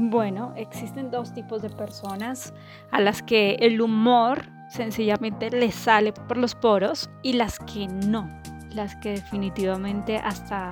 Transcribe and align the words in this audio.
Bueno, 0.00 0.52
existen 0.54 1.10
dos 1.10 1.34
tipos 1.34 1.60
de 1.60 1.70
personas 1.70 2.54
a 2.92 3.00
las 3.00 3.20
que 3.20 3.54
el 3.54 3.80
humor 3.80 4.46
sencillamente 4.68 5.50
les 5.50 5.74
sale 5.74 6.12
por 6.12 6.36
los 6.36 6.54
poros 6.54 7.10
y 7.20 7.32
las 7.32 7.58
que 7.58 7.88
no, 7.88 8.30
las 8.70 8.94
que 8.94 9.14
definitivamente 9.14 10.16
hasta 10.18 10.70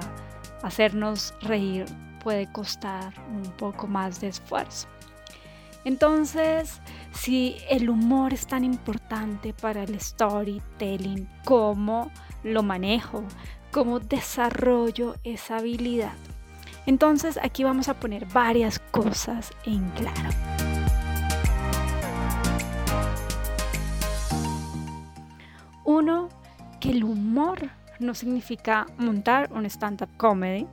hacernos 0.63 1.35
reír 1.41 1.87
puede 2.23 2.47
costar 2.53 3.13
un 3.29 3.43
poco 3.57 3.89
más 3.89 4.21
de 4.21 4.29
esfuerzo. 4.29 4.87
Entonces, 5.85 6.81
si 7.11 7.57
el 7.69 7.91
humor 7.91 8.33
es 8.33 8.47
tan 8.47 8.63
importante 8.63 9.53
para 9.55 9.83
el 9.83 9.99
storytelling, 9.99 11.29
¿cómo 11.45 12.13
lo 12.45 12.63
manejo? 12.63 13.25
¿Cómo 13.73 13.99
desarrollo 13.99 15.17
esa 15.25 15.57
habilidad? 15.57 16.15
Entonces 16.87 17.39
aquí 17.43 17.65
vamos 17.65 17.89
a 17.89 17.95
poner 17.95 18.27
varias 18.27 18.79
cosas 18.79 19.53
en 19.65 19.91
claro. 19.91 20.31
Uno, 25.85 26.29
que 26.81 26.91
el 26.91 27.05
humor 27.05 27.71
no 27.99 28.15
significa 28.15 28.87
montar 28.99 29.53
un 29.53 29.67
stand-up 29.67 30.09
comedy. 30.17 30.67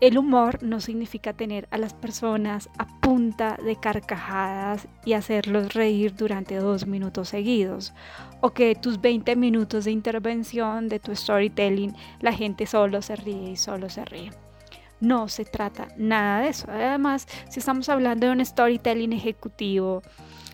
El 0.00 0.16
humor 0.16 0.62
no 0.62 0.80
significa 0.80 1.34
tener 1.34 1.68
a 1.70 1.78
las 1.78 1.94
personas 1.94 2.70
a 2.78 2.86
punta 3.00 3.58
de 3.62 3.76
carcajadas 3.76 4.88
y 5.04 5.12
hacerlos 5.12 5.74
reír 5.74 6.14
durante 6.14 6.56
dos 6.56 6.86
minutos 6.86 7.28
seguidos. 7.28 7.92
O 8.40 8.50
que 8.50 8.74
tus 8.74 9.00
20 9.00 9.36
minutos 9.36 9.84
de 9.84 9.90
intervención 9.90 10.88
de 10.88 11.00
tu 11.00 11.14
storytelling 11.14 11.94
la 12.20 12.32
gente 12.32 12.66
solo 12.66 13.02
se 13.02 13.16
ríe 13.16 13.50
y 13.50 13.56
solo 13.56 13.90
se 13.90 14.04
ríe. 14.06 14.30
No 15.00 15.28
se 15.28 15.44
trata 15.44 15.88
nada 15.96 16.42
de 16.42 16.48
eso. 16.48 16.66
Además, 16.70 17.26
si 17.48 17.60
estamos 17.60 17.88
hablando 17.88 18.26
de 18.26 18.32
un 18.32 18.44
storytelling 18.44 19.12
ejecutivo, 19.12 20.02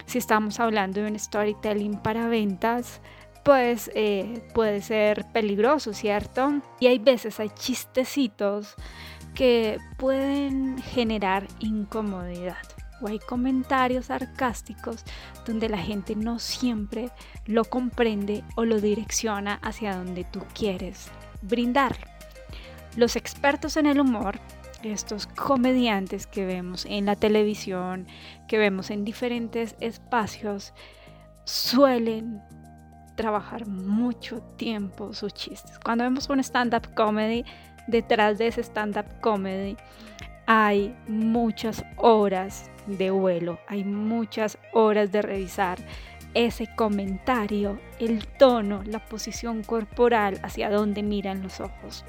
si 0.06 0.18
estamos 0.18 0.60
hablando 0.60 1.00
de 1.00 1.10
un 1.10 1.18
storytelling 1.18 1.96
para 1.98 2.28
ventas, 2.28 3.00
pues 3.44 3.90
eh, 3.94 4.44
puede 4.54 4.80
ser 4.82 5.24
peligroso, 5.32 5.92
¿cierto? 5.92 6.60
Y 6.80 6.86
hay 6.86 6.98
veces, 6.98 7.38
hay 7.38 7.50
chistecitos 7.50 8.74
que 9.34 9.78
pueden 9.98 10.78
generar 10.78 11.46
incomodidad 11.60 12.56
o 13.00 13.08
hay 13.08 13.18
comentarios 13.18 14.06
sarcásticos 14.06 15.04
donde 15.46 15.68
la 15.68 15.78
gente 15.78 16.16
no 16.16 16.38
siempre 16.38 17.10
lo 17.44 17.64
comprende 17.64 18.42
o 18.56 18.64
lo 18.64 18.80
direcciona 18.80 19.60
hacia 19.62 19.96
donde 19.96 20.24
tú 20.24 20.42
quieres 20.54 21.08
brindarlo. 21.42 22.15
Los 22.96 23.14
expertos 23.16 23.76
en 23.76 23.84
el 23.86 24.00
humor, 24.00 24.40
estos 24.82 25.26
comediantes 25.26 26.26
que 26.26 26.46
vemos 26.46 26.86
en 26.86 27.04
la 27.04 27.14
televisión, 27.14 28.06
que 28.48 28.56
vemos 28.56 28.90
en 28.90 29.04
diferentes 29.04 29.76
espacios, 29.80 30.72
suelen 31.44 32.42
trabajar 33.14 33.66
mucho 33.66 34.40
tiempo 34.56 35.12
sus 35.12 35.34
chistes. 35.34 35.78
Cuando 35.78 36.04
vemos 36.04 36.28
un 36.30 36.40
stand-up 36.40 36.94
comedy, 36.94 37.44
detrás 37.86 38.38
de 38.38 38.48
ese 38.48 38.62
stand-up 38.62 39.06
comedy 39.20 39.76
hay 40.46 40.96
muchas 41.08 41.84
horas 41.96 42.70
de 42.86 43.10
vuelo, 43.10 43.58
hay 43.68 43.84
muchas 43.84 44.58
horas 44.72 45.12
de 45.12 45.20
revisar 45.20 45.78
ese 46.34 46.68
comentario, 46.76 47.80
el 47.98 48.26
tono, 48.26 48.82
la 48.84 49.00
posición 49.00 49.62
corporal, 49.64 50.38
hacia 50.42 50.70
dónde 50.70 51.02
miran 51.02 51.42
los 51.42 51.60
ojos. 51.60 52.04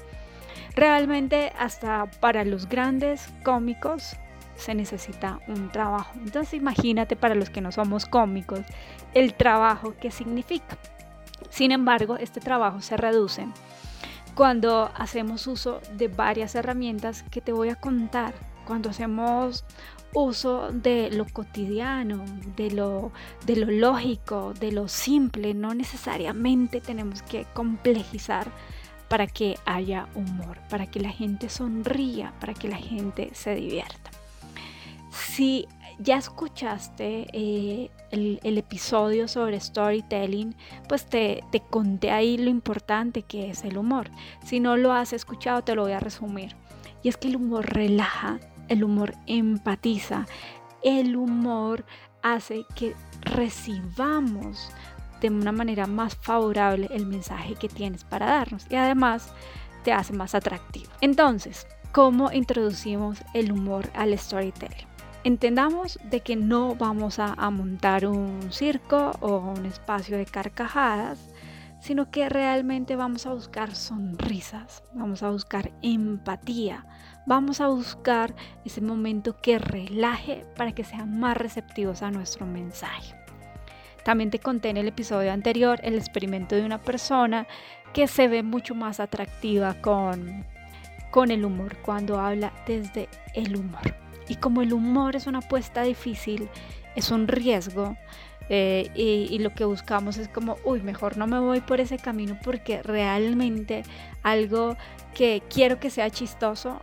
Realmente 0.78 1.52
hasta 1.58 2.06
para 2.20 2.44
los 2.44 2.68
grandes 2.68 3.28
cómicos 3.42 4.14
se 4.54 4.76
necesita 4.76 5.40
un 5.48 5.72
trabajo. 5.72 6.12
Entonces 6.24 6.54
imagínate 6.54 7.16
para 7.16 7.34
los 7.34 7.50
que 7.50 7.60
no 7.60 7.72
somos 7.72 8.06
cómicos 8.06 8.60
el 9.12 9.34
trabajo 9.34 9.96
que 10.00 10.12
significa. 10.12 10.78
Sin 11.50 11.72
embargo, 11.72 12.16
este 12.16 12.38
trabajo 12.38 12.80
se 12.80 12.96
reduce 12.96 13.48
cuando 14.36 14.88
hacemos 14.94 15.48
uso 15.48 15.80
de 15.94 16.06
varias 16.06 16.54
herramientas 16.54 17.24
que 17.24 17.40
te 17.40 17.50
voy 17.50 17.70
a 17.70 17.74
contar. 17.74 18.32
Cuando 18.64 18.90
hacemos 18.90 19.64
uso 20.14 20.70
de 20.70 21.10
lo 21.10 21.26
cotidiano, 21.26 22.24
de 22.54 22.70
lo, 22.70 23.10
de 23.46 23.56
lo 23.56 23.72
lógico, 23.72 24.54
de 24.54 24.70
lo 24.70 24.86
simple, 24.86 25.54
no 25.54 25.74
necesariamente 25.74 26.80
tenemos 26.80 27.22
que 27.22 27.46
complejizar 27.52 28.52
para 29.08 29.26
que 29.26 29.58
haya 29.64 30.08
humor, 30.14 30.58
para 30.68 30.86
que 30.86 31.00
la 31.00 31.10
gente 31.10 31.48
sonría, 31.48 32.32
para 32.40 32.54
que 32.54 32.68
la 32.68 32.76
gente 32.76 33.30
se 33.32 33.54
divierta. 33.54 34.10
Si 35.10 35.66
ya 35.98 36.16
escuchaste 36.16 37.26
eh, 37.32 37.90
el, 38.10 38.58
episodio 38.58 39.26
sobre 39.26 39.58
storytelling, 39.58 40.54
pues 40.88 41.06
te, 41.06 41.42
te 41.50 41.60
conté 41.60 42.10
ahí 42.10 42.38
lo 42.38 42.50
importante 42.50 43.22
que 43.22 43.50
es 43.50 43.64
el 43.64 43.78
humor. 43.78 44.10
Si 44.44 44.60
no 44.60 44.76
lo 44.76 44.92
has 44.92 45.12
escuchado, 45.12 45.62
te 45.62 45.74
lo 45.74 45.82
voy 45.82 45.92
a 45.92 46.00
resumir. 46.00 46.54
Y 47.02 47.08
es 47.08 47.16
que 47.16 47.28
el 47.28 47.36
humor 47.36 47.66
relaja, 47.66 48.38
el 48.68 48.84
humor 48.84 49.14
empatiza, 49.26 50.26
el 50.82 51.16
humor 51.16 51.84
hace 52.22 52.64
que 52.74 52.94
recibamos 53.22 54.70
de 55.20 55.30
una 55.30 55.52
manera 55.52 55.86
más 55.86 56.16
favorable 56.16 56.88
el 56.90 57.06
mensaje 57.06 57.54
que 57.54 57.68
tienes 57.68 58.04
para 58.04 58.26
darnos 58.26 58.66
y 58.70 58.76
además 58.76 59.32
te 59.84 59.92
hace 59.92 60.12
más 60.12 60.34
atractivo. 60.34 60.90
Entonces, 61.00 61.66
¿cómo 61.92 62.32
introducimos 62.32 63.22
el 63.34 63.52
humor 63.52 63.90
al 63.94 64.16
storytelling? 64.18 64.86
Entendamos 65.24 65.98
de 66.10 66.20
que 66.20 66.36
no 66.36 66.74
vamos 66.74 67.18
a, 67.18 67.34
a 67.34 67.50
montar 67.50 68.06
un 68.06 68.52
circo 68.52 69.12
o 69.20 69.38
un 69.38 69.66
espacio 69.66 70.16
de 70.16 70.26
carcajadas, 70.26 71.18
sino 71.80 72.10
que 72.10 72.28
realmente 72.28 72.96
vamos 72.96 73.26
a 73.26 73.32
buscar 73.32 73.74
sonrisas, 73.74 74.82
vamos 74.94 75.22
a 75.22 75.30
buscar 75.30 75.70
empatía, 75.82 76.86
vamos 77.26 77.60
a 77.60 77.68
buscar 77.68 78.34
ese 78.64 78.80
momento 78.80 79.36
que 79.40 79.58
relaje 79.58 80.44
para 80.56 80.72
que 80.72 80.84
sean 80.84 81.18
más 81.18 81.36
receptivos 81.36 82.02
a 82.02 82.10
nuestro 82.10 82.46
mensaje. 82.46 83.14
También 84.08 84.30
te 84.30 84.38
conté 84.38 84.70
en 84.70 84.78
el 84.78 84.88
episodio 84.88 85.30
anterior 85.30 85.80
el 85.82 85.94
experimento 85.94 86.56
de 86.56 86.64
una 86.64 86.80
persona 86.80 87.46
que 87.92 88.08
se 88.08 88.26
ve 88.26 88.42
mucho 88.42 88.74
más 88.74 89.00
atractiva 89.00 89.74
con, 89.82 90.46
con 91.10 91.30
el 91.30 91.44
humor, 91.44 91.76
cuando 91.82 92.18
habla 92.18 92.50
desde 92.66 93.10
el 93.34 93.54
humor. 93.54 93.94
Y 94.26 94.36
como 94.36 94.62
el 94.62 94.72
humor 94.72 95.14
es 95.14 95.26
una 95.26 95.40
apuesta 95.40 95.82
difícil, 95.82 96.48
es 96.96 97.10
un 97.10 97.28
riesgo, 97.28 97.98
eh, 98.48 98.90
y, 98.94 99.28
y, 99.30 99.40
lo 99.40 99.54
que 99.54 99.66
buscamos 99.66 100.16
es 100.16 100.28
como, 100.28 100.56
uy, 100.64 100.80
mejor 100.80 101.18
no 101.18 101.26
me 101.26 101.38
voy 101.38 101.60
por 101.60 101.78
ese 101.78 101.98
camino 101.98 102.38
porque 102.42 102.82
realmente 102.82 103.82
algo 104.22 104.74
que 105.14 105.42
quiero 105.50 105.80
que 105.80 105.90
sea 105.90 106.08
chistoso 106.08 106.80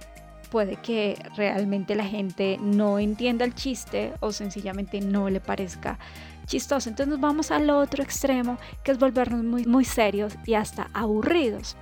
puede 0.52 0.76
que 0.76 1.18
realmente 1.36 1.96
la 1.96 2.06
gente 2.06 2.60
no 2.62 3.00
entienda 3.00 3.46
el 3.46 3.56
chiste 3.56 4.14
o 4.20 4.32
sencillamente 4.32 5.02
no 5.02 5.32
le 5.32 5.40
parezca 5.40 5.98
chistoso. 6.46 6.90
Entonces 6.90 7.12
nos 7.12 7.20
vamos 7.20 7.52
al 7.52 7.70
otro 7.70 8.04
extremo, 8.04 8.58
que 8.84 8.92
es 8.92 9.00
volvernos 9.00 9.44
muy, 9.44 9.66
muy 9.66 9.86
serios 9.86 10.36
y 10.46 10.54
hasta 10.54 10.90
aburridos. 10.94 11.76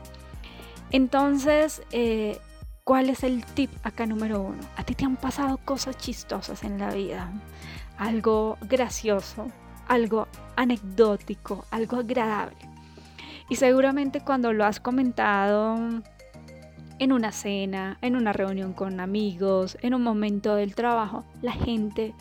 Entonces, 0.92 1.82
eh, 1.92 2.40
¿cuál 2.84 3.10
es 3.10 3.24
el 3.24 3.46
tip 3.46 3.72
acá 3.84 4.06
número 4.06 4.42
uno? 4.42 4.62
A 4.78 4.84
ti 4.84 4.96
te 4.96 5.06
han 5.06 5.16
pasado 5.16 5.58
cosas 5.58 5.98
chistosas 5.98 6.64
en 6.64 6.78
la 6.78 6.94
vida, 6.94 7.32
algo 7.98 8.58
gracioso, 8.62 9.48
algo 9.88 10.28
anecdótico, 10.56 11.66
algo 11.72 11.98
agradable. 11.98 12.58
Y 13.50 13.56
seguramente 13.56 14.22
cuando 14.22 14.54
lo 14.54 14.66
has 14.66 14.80
comentado 14.80 15.78
en 17.00 17.12
una 17.12 17.32
cena, 17.32 17.98
en 18.02 18.16
una 18.16 18.34
reunión 18.34 18.74
con 18.74 19.00
amigos, 19.00 19.78
en 19.82 19.94
un 19.94 20.04
momento 20.04 20.56
del 20.56 20.76
trabajo, 20.76 21.26
la 21.42 21.52
gente 21.52 22.14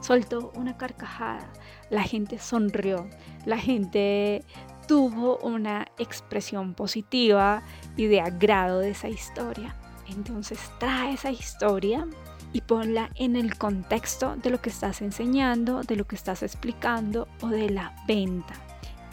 soltó 0.00 0.52
una 0.54 0.76
carcajada, 0.76 1.52
la 1.90 2.02
gente 2.02 2.38
sonrió, 2.38 3.08
la 3.44 3.58
gente 3.58 4.44
tuvo 4.86 5.38
una 5.38 5.86
expresión 5.98 6.74
positiva 6.74 7.62
y 7.96 8.06
de 8.06 8.20
agrado 8.20 8.80
de 8.80 8.90
esa 8.90 9.08
historia. 9.08 9.76
Entonces 10.08 10.58
trae 10.78 11.12
esa 11.12 11.30
historia 11.30 12.06
y 12.52 12.62
ponla 12.62 13.10
en 13.14 13.36
el 13.36 13.58
contexto 13.58 14.36
de 14.36 14.50
lo 14.50 14.60
que 14.60 14.70
estás 14.70 15.02
enseñando, 15.02 15.82
de 15.82 15.96
lo 15.96 16.06
que 16.06 16.16
estás 16.16 16.42
explicando 16.42 17.28
o 17.42 17.48
de 17.48 17.68
la 17.70 17.94
venta. 18.06 18.54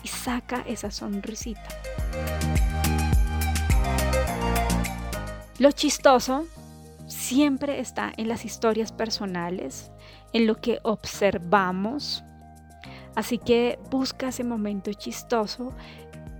Y 0.04 0.08
saca 0.08 0.64
esa 0.68 0.92
sonrisita. 0.92 1.68
Lo 5.60 5.72
chistoso 5.72 6.46
siempre 7.08 7.80
está 7.80 8.14
en 8.16 8.30
las 8.30 8.46
historias 8.46 8.92
personales, 8.92 9.92
en 10.36 10.48
lo 10.48 10.56
que 10.60 10.80
observamos. 10.84 12.26
Así 13.16 13.38
que 13.38 13.80
busca 13.90 14.28
ese 14.28 14.44
momento 14.44 14.92
chistoso 14.92 15.74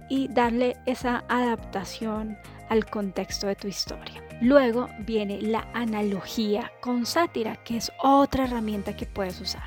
y 0.10 0.28
darle 0.28 0.76
esa 0.86 1.24
adaptación 1.30 2.38
al 2.68 2.86
contexto 2.86 3.48
de 3.48 3.56
tu 3.56 3.70
historia. 3.70 4.22
Luego 4.42 4.90
viene 5.00 5.42
la 5.42 5.70
analogía 5.74 6.74
con 6.82 7.06
sátira, 7.06 7.56
que 7.64 7.78
es 7.78 7.90
otra 8.04 8.44
herramienta 8.44 8.98
que 8.98 9.06
puedes 9.06 9.40
usar. 9.40 9.64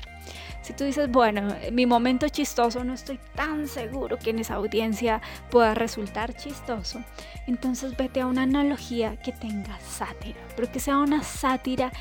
Si 0.61 0.73
tú 0.73 0.83
dices, 0.83 1.09
bueno, 1.09 1.55
mi 1.71 1.87
momento 1.87 2.29
chistoso 2.29 2.83
no 2.83 2.93
estoy 2.93 3.19
tan 3.33 3.67
seguro 3.67 4.19
que 4.19 4.29
en 4.29 4.37
esa 4.37 4.55
audiencia 4.55 5.19
pueda 5.49 5.73
resultar 5.73 6.35
chistoso, 6.35 7.03
entonces 7.47 7.97
vete 7.97 8.21
a 8.21 8.27
una 8.27 8.43
analogía 8.43 9.17
que 9.17 9.31
tenga 9.31 9.79
sátira, 9.79 10.37
pero 10.55 10.71
que 10.71 10.79
sea 10.79 10.99
una 10.99 11.23
sátira 11.23 11.91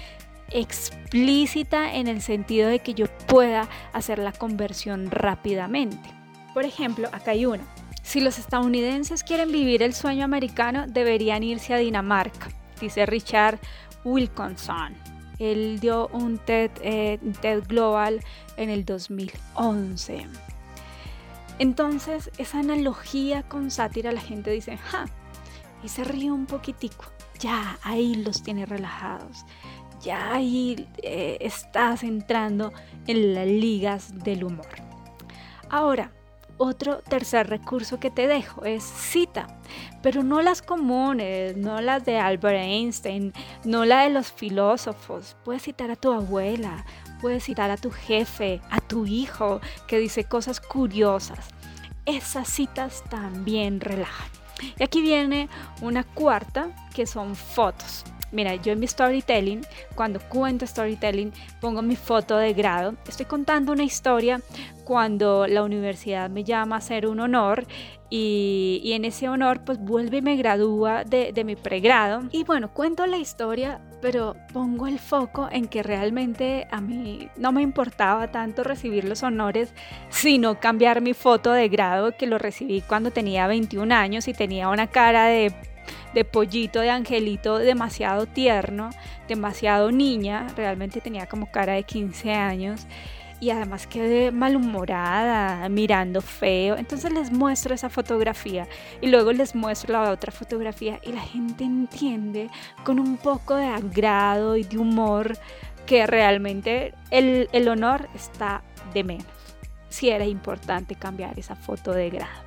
explícita 0.50 1.94
en 1.94 2.08
el 2.08 2.22
sentido 2.22 2.68
de 2.68 2.80
que 2.80 2.94
yo 2.94 3.06
pueda 3.26 3.68
hacer 3.92 4.18
la 4.18 4.32
conversión 4.32 5.10
rápidamente. 5.10 6.10
Por 6.54 6.64
ejemplo, 6.64 7.08
acá 7.12 7.32
hay 7.32 7.46
una. 7.46 7.64
Si 8.02 8.20
los 8.20 8.38
estadounidenses 8.38 9.22
quieren 9.22 9.52
vivir 9.52 9.82
el 9.82 9.92
sueño 9.94 10.24
americano, 10.24 10.86
deberían 10.88 11.42
irse 11.42 11.74
a 11.74 11.76
Dinamarca, 11.78 12.48
dice 12.80 13.04
Richard 13.04 13.58
Wilkinson. 14.04 14.94
Él 15.38 15.78
dio 15.78 16.08
un 16.08 16.38
TED, 16.38 16.70
eh, 16.82 17.18
TED 17.40 17.64
Global 17.68 18.20
en 18.56 18.70
el 18.70 18.84
2011. 18.84 20.26
Entonces, 21.58 22.30
esa 22.38 22.60
analogía 22.60 23.42
con 23.42 23.70
sátira, 23.70 24.12
la 24.12 24.20
gente 24.20 24.50
dice, 24.50 24.76
¡ja! 24.76 25.06
Y 25.82 25.88
se 25.88 26.04
ríe 26.04 26.30
un 26.30 26.46
poquitico. 26.46 27.04
Ya, 27.40 27.78
ahí 27.82 28.14
los 28.16 28.42
tiene 28.42 28.66
relajados. 28.66 29.44
Ya 30.00 30.32
ahí 30.32 30.88
eh, 31.02 31.38
estás 31.40 32.02
entrando 32.02 32.72
en 33.06 33.34
las 33.34 33.46
ligas 33.46 34.24
del 34.24 34.44
humor. 34.44 34.66
Ahora, 35.70 36.12
otro 36.56 36.98
tercer 37.02 37.48
recurso 37.48 38.00
que 38.00 38.10
te 38.10 38.26
dejo 38.26 38.64
es 38.64 38.82
cita, 38.82 39.46
pero 40.02 40.24
no 40.24 40.42
las 40.42 40.60
comunes, 40.60 41.56
no 41.56 41.80
las 41.80 42.04
de 42.04 42.18
Albert 42.18 42.58
Einstein, 42.58 43.32
no 43.64 43.84
la 43.84 44.02
de 44.02 44.10
los 44.10 44.32
filósofos. 44.32 45.36
Puedes 45.44 45.62
citar 45.62 45.90
a 45.90 45.96
tu 45.96 46.12
abuela, 46.12 46.84
puedes 47.20 47.44
citar 47.44 47.70
a 47.70 47.76
tu 47.76 47.90
jefe, 47.90 48.60
a 48.70 48.80
tu 48.80 49.06
hijo, 49.06 49.60
que 49.86 49.98
dice 49.98 50.24
cosas 50.24 50.60
curiosas. 50.60 51.48
Esas 52.06 52.48
citas 52.48 53.04
también 53.08 53.80
relajan. 53.80 54.28
Y 54.78 54.82
aquí 54.82 55.00
viene 55.00 55.48
una 55.80 56.02
cuarta, 56.02 56.70
que 56.92 57.06
son 57.06 57.36
fotos. 57.36 58.04
Mira, 58.30 58.54
yo 58.56 58.72
en 58.72 58.80
mi 58.80 58.86
storytelling, 58.86 59.62
cuando 59.94 60.20
cuento 60.20 60.66
storytelling, 60.66 61.32
pongo 61.60 61.82
mi 61.82 61.96
foto 61.96 62.36
de 62.36 62.52
grado. 62.52 62.94
Estoy 63.08 63.26
contando 63.26 63.72
una 63.72 63.84
historia 63.84 64.40
cuando 64.84 65.46
la 65.46 65.62
universidad 65.62 66.30
me 66.30 66.44
llama 66.44 66.76
a 66.76 66.78
hacer 66.78 67.06
un 67.06 67.20
honor 67.20 67.66
y, 68.10 68.90
en 68.94 69.04
ese 69.04 69.28
honor 69.28 69.60
pues 69.64 69.78
vuelve 69.78 70.18
y 70.18 70.22
me 70.22 70.36
gradúa 70.36 71.04
de, 71.04 71.32
de 71.32 71.44
mi 71.44 71.56
pregrado. 71.56 72.22
Y 72.32 72.44
bueno, 72.44 72.72
cuento 72.72 73.06
la 73.06 73.18
historia, 73.18 73.80
pero 74.00 74.34
pongo 74.52 74.86
el 74.86 74.98
foco 74.98 75.48
en 75.50 75.66
que 75.66 75.82
realmente 75.82 76.66
a 76.70 76.80
mí 76.80 77.28
no 77.36 77.52
me 77.52 77.62
importaba 77.62 78.30
tanto 78.30 78.64
recibir 78.64 79.04
los 79.04 79.22
honores, 79.22 79.74
sino 80.08 80.58
cambiar 80.60 81.00
mi 81.00 81.14
foto 81.14 81.52
de 81.52 81.68
grado 81.68 82.16
que 82.16 82.26
lo 82.26 82.38
recibí 82.38 82.80
cuando 82.82 83.10
tenía 83.10 83.46
21 83.46 83.94
años 83.94 84.28
y 84.28 84.32
tenía 84.32 84.68
una 84.68 84.86
cara 84.86 85.26
de 85.26 85.54
de 86.14 86.24
pollito, 86.24 86.80
de 86.80 86.90
angelito 86.90 87.58
demasiado 87.58 88.26
tierno, 88.26 88.90
demasiado 89.28 89.90
niña, 89.90 90.46
realmente 90.56 91.00
tenía 91.00 91.26
como 91.26 91.50
cara 91.50 91.74
de 91.74 91.82
15 91.82 92.32
años 92.32 92.86
y 93.40 93.50
además 93.50 93.86
quedé 93.86 94.32
malhumorada, 94.32 95.68
mirando 95.68 96.20
feo. 96.20 96.76
Entonces 96.76 97.12
les 97.12 97.30
muestro 97.30 97.74
esa 97.74 97.88
fotografía 97.88 98.66
y 99.00 99.08
luego 99.08 99.32
les 99.32 99.54
muestro 99.54 99.92
la 99.92 100.10
otra 100.10 100.32
fotografía 100.32 100.98
y 101.02 101.12
la 101.12 101.20
gente 101.20 101.64
entiende 101.64 102.50
con 102.84 102.98
un 102.98 103.16
poco 103.16 103.54
de 103.54 103.66
agrado 103.66 104.56
y 104.56 104.64
de 104.64 104.78
humor 104.78 105.38
que 105.86 106.06
realmente 106.06 106.94
el, 107.10 107.48
el 107.52 107.68
honor 107.68 108.08
está 108.14 108.62
de 108.92 109.04
menos. 109.04 109.26
Si 109.88 110.10
era 110.10 110.26
importante 110.26 110.96
cambiar 110.96 111.38
esa 111.38 111.56
foto 111.56 111.92
de 111.92 112.10
grado. 112.10 112.42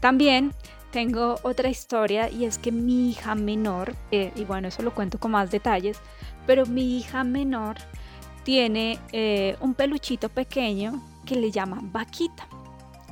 También 0.00 0.52
tengo 0.90 1.36
otra 1.42 1.68
historia 1.68 2.30
y 2.30 2.44
es 2.44 2.58
que 2.58 2.72
mi 2.72 3.10
hija 3.10 3.34
menor, 3.34 3.94
eh, 4.10 4.32
y 4.36 4.44
bueno, 4.44 4.68
eso 4.68 4.82
lo 4.82 4.94
cuento 4.94 5.18
con 5.18 5.32
más 5.32 5.50
detalles, 5.50 6.00
pero 6.46 6.66
mi 6.66 6.98
hija 6.98 7.24
menor 7.24 7.76
tiene 8.44 8.98
eh, 9.12 9.56
un 9.60 9.74
peluchito 9.74 10.28
pequeño 10.28 11.02
que 11.24 11.36
le 11.36 11.50
llama 11.50 11.80
vaquita. 11.82 12.48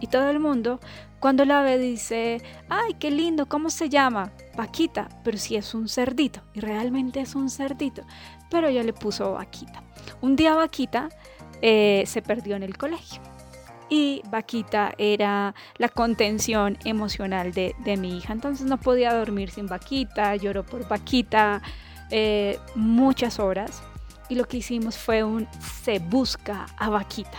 Y 0.01 0.07
todo 0.07 0.31
el 0.31 0.39
mundo 0.39 0.81
cuando 1.21 1.45
la 1.45 1.63
ve 1.63 1.79
dice, 1.79 2.43
ay, 2.69 2.95
qué 2.95 3.11
lindo, 3.11 3.47
¿cómo 3.47 3.71
se 3.71 3.89
llama? 3.89 4.33
Vaquita, 4.57 5.09
pero 5.25 5.39
si 5.39 5.57
es 5.57 5.75
un 5.75 5.89
cerdito, 5.89 6.43
y 6.53 6.61
realmente 6.61 7.21
es 7.21 7.35
un 7.35 7.49
cerdito, 7.49 8.03
pero 8.51 8.69
ella 8.69 8.83
le 8.83 8.93
puso 8.93 9.33
vaquita. 9.33 9.83
Un 10.21 10.37
día 10.37 10.55
vaquita 10.55 11.09
eh, 11.63 12.05
se 12.07 12.21
perdió 12.21 12.57
en 12.57 12.63
el 12.63 12.77
colegio 12.77 13.23
y 13.89 14.23
Vaquita 14.31 14.93
era 14.99 15.55
la 15.77 15.89
contención 15.89 16.79
emocional 16.85 17.53
de, 17.53 17.75
mi 17.99 18.19
hija. 18.19 18.33
Entonces 18.33 18.67
no 18.67 18.79
podía 18.79 19.15
dormir 19.15 19.51
sin 19.51 19.67
Vaquita, 19.67 20.37
lloró 20.37 20.65
por 20.65 20.89
Vaquita 20.89 21.63
eh, 22.11 22.59
muchas 22.75 23.39
horas 23.39 23.83
y 24.29 24.35
lo 24.35 24.47
que 24.47 24.59
hicimos 24.59 24.97
fue 24.97 25.23
un 25.23 25.47
se 25.83 25.99
busca 25.99 26.67
a 26.79 26.89
Vaquita. 26.89 27.39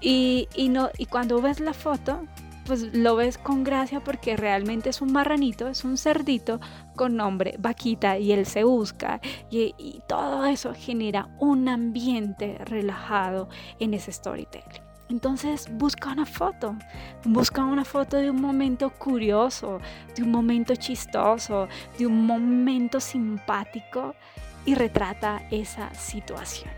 Y, 0.00 0.46
no, 0.70 0.90
y 0.96 1.06
cuando 1.06 1.40
ves 1.42 1.58
la 1.58 1.72
foto, 1.72 2.24
pues 2.66 2.94
lo 2.94 3.16
ves 3.16 3.36
con 3.36 3.64
gracia 3.64 4.00
porque 4.00 4.36
realmente 4.36 4.90
es 4.90 5.00
un 5.00 5.12
marranito, 5.12 5.66
es 5.68 5.84
un 5.84 5.96
cerdito 5.96 6.60
con 6.94 7.16
nombre 7.16 7.56
Vaquita 7.58 8.18
y 8.18 8.32
él 8.32 8.46
se 8.46 8.62
busca 8.62 9.20
y, 9.50 9.74
y 9.76 10.02
todo 10.06 10.44
eso 10.46 10.72
genera 10.74 11.28
un 11.38 11.68
ambiente 11.68 12.58
relajado 12.64 13.48
en 13.80 13.94
ese 13.94 14.12
storytelling. 14.12 14.87
Entonces 15.08 15.68
busca 15.70 16.12
una 16.12 16.26
foto, 16.26 16.76
busca 17.24 17.64
una 17.64 17.84
foto 17.84 18.18
de 18.18 18.30
un 18.30 18.40
momento 18.40 18.90
curioso, 18.90 19.80
de 20.14 20.22
un 20.22 20.30
momento 20.30 20.74
chistoso, 20.76 21.66
de 21.98 22.06
un 22.06 22.26
momento 22.26 23.00
simpático 23.00 24.14
y 24.66 24.74
retrata 24.74 25.42
esa 25.50 25.92
situación. 25.94 26.70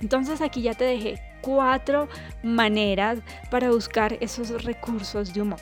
Entonces 0.00 0.40
aquí 0.40 0.62
ya 0.62 0.74
te 0.74 0.84
dejé 0.84 1.22
cuatro 1.40 2.08
maneras 2.42 3.20
para 3.50 3.70
buscar 3.70 4.18
esos 4.20 4.64
recursos 4.64 5.32
de 5.32 5.42
humor. 5.42 5.60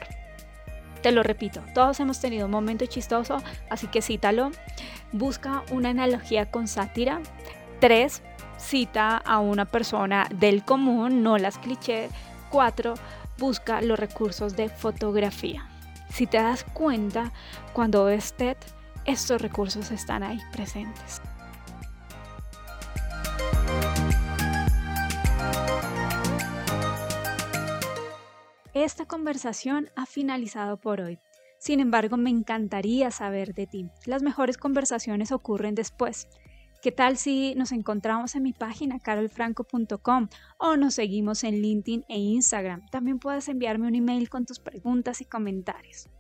Te 1.03 1.13
lo 1.13 1.23
repito, 1.23 1.63
todos 1.75 2.01
hemos 2.01 2.19
tenido 2.19 2.47
un 2.47 2.51
momento 2.51 2.87
chistoso, 2.87 3.37
así 3.69 3.89
que 3.89 4.01
cítalo. 4.01 4.51
Busca 5.13 5.63
una 5.71 5.91
analogía 5.91 6.51
con 6.51 6.67
sátira. 6.67 7.21
Tres, 7.79 8.23
cita 8.59 9.17
a 9.17 9.39
una 9.39 9.65
persona 9.65 10.27
del 10.31 10.65
común, 10.65 11.23
no 11.23 11.39
las 11.39 11.59
clichés. 11.59 12.11
Cuatro, 12.51 12.95
busca 13.39 13.81
los 13.83 13.99
recursos 13.99 14.57
de 14.57 14.69
fotografía. 14.69 15.69
Si 16.11 16.27
te 16.27 16.39
das 16.39 16.65
cuenta, 16.65 17.33
cuando 17.73 18.05
ves 18.05 18.35
TED, 18.35 18.57
estos 19.05 19.43
recursos 19.43 19.91
están 19.91 20.23
ahí 20.23 20.41
presentes. 20.53 21.21
Esta 28.75 29.07
conversación 29.07 29.89
ha 29.95 30.05
finalizado 30.05 30.79
por 30.79 31.01
hoy. 31.01 31.19
Sin 31.59 31.81
embargo, 31.81 32.17
me 32.17 32.31
encantaría 32.31 33.11
saber 33.11 33.55
de 33.55 33.67
ti. 33.67 33.89
Las 34.05 34.23
mejores 34.23 34.59
conversaciones 34.59 35.33
ocurren 35.33 35.75
después. 35.75 36.29
¿Qué 36.85 36.93
tal 36.93 37.17
si 37.17 37.55
nos 37.55 37.73
encontramos 37.73 38.35
en 38.35 38.43
mi 38.43 38.53
página 38.53 38.99
carolfranco.com 38.99 40.29
o 40.59 40.77
nos 40.77 40.93
seguimos 40.93 41.43
en 41.43 41.63
LinkedIn 41.63 42.05
e 42.11 42.19
Instagram? 42.19 42.85
También 42.91 43.19
puedes 43.19 43.49
enviarme 43.49 43.89
un 43.89 43.95
email 43.95 44.29
con 44.29 44.45
tus 44.45 44.59
preguntas 44.59 45.23
y 45.23 45.25
comentarios. 45.25 46.11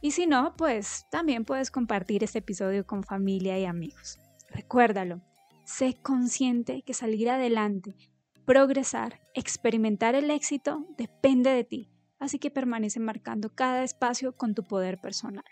Y 0.00 0.12
si 0.12 0.28
no, 0.28 0.54
pues 0.56 1.04
también 1.10 1.44
puedes 1.44 1.72
compartir 1.72 2.22
este 2.22 2.38
episodio 2.38 2.86
con 2.86 3.02
familia 3.02 3.58
y 3.58 3.64
amigos. 3.64 4.20
Recuérdalo, 4.50 5.20
sé 5.64 5.96
consciente 6.00 6.82
que 6.82 6.94
salir 6.94 7.28
adelante, 7.28 7.96
progresar, 8.44 9.20
experimentar 9.34 10.14
el 10.14 10.30
éxito 10.30 10.86
depende 10.96 11.50
de 11.50 11.64
ti, 11.64 11.90
así 12.20 12.38
que 12.38 12.52
permanece 12.52 13.00
marcando 13.00 13.52
cada 13.52 13.82
espacio 13.82 14.36
con 14.36 14.54
tu 14.54 14.62
poder 14.62 15.00
personal. 15.00 15.42